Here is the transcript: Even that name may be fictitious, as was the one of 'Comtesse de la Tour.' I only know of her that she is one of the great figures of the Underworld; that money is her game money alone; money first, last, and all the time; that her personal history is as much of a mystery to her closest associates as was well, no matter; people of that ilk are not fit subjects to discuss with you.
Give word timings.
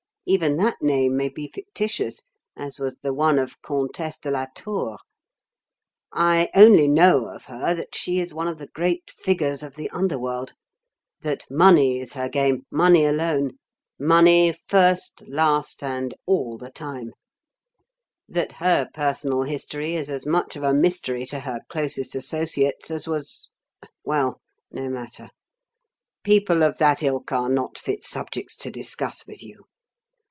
Even 0.27 0.55
that 0.57 0.77
name 0.83 1.17
may 1.17 1.29
be 1.29 1.49
fictitious, 1.53 2.21
as 2.55 2.77
was 2.77 2.95
the 3.01 3.11
one 3.13 3.39
of 3.39 3.59
'Comtesse 3.63 4.19
de 4.19 4.29
la 4.29 4.45
Tour.' 4.55 4.99
I 6.13 6.49
only 6.53 6.87
know 6.87 7.25
of 7.25 7.45
her 7.45 7.73
that 7.73 7.95
she 7.95 8.19
is 8.19 8.31
one 8.33 8.47
of 8.47 8.59
the 8.59 8.67
great 8.67 9.09
figures 9.11 9.63
of 9.63 9.75
the 9.75 9.89
Underworld; 9.89 10.53
that 11.21 11.49
money 11.49 11.99
is 11.99 12.13
her 12.13 12.29
game 12.29 12.67
money 12.71 13.03
alone; 13.03 13.57
money 13.99 14.53
first, 14.53 15.21
last, 15.27 15.81
and 15.83 16.13
all 16.27 16.55
the 16.59 16.71
time; 16.71 17.13
that 18.29 18.53
her 18.53 18.87
personal 18.93 19.41
history 19.41 19.95
is 19.95 20.07
as 20.09 20.27
much 20.27 20.55
of 20.55 20.61
a 20.61 20.71
mystery 20.71 21.25
to 21.25 21.39
her 21.39 21.59
closest 21.67 22.13
associates 22.15 22.91
as 22.91 23.07
was 23.07 23.49
well, 24.05 24.39
no 24.69 24.87
matter; 24.87 25.29
people 26.23 26.61
of 26.63 26.77
that 26.77 27.01
ilk 27.01 27.31
are 27.31 27.49
not 27.49 27.75
fit 27.77 28.05
subjects 28.05 28.55
to 28.55 28.69
discuss 28.69 29.25
with 29.25 29.41
you. 29.41 29.65